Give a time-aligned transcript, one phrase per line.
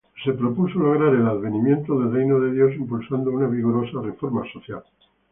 [0.25, 4.83] Se propuso lograr el advenimiento del Reino de Dios impulsando una vigorosa reforma social.